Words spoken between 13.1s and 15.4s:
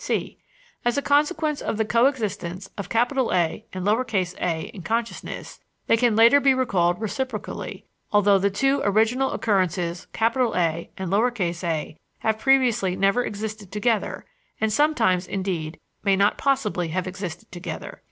existed together, and sometimes,